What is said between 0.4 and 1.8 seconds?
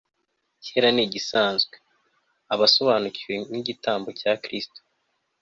icyera nigisanzwe